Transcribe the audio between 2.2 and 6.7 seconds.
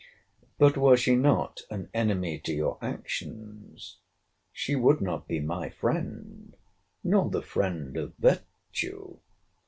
to your actions, she would not be my friend,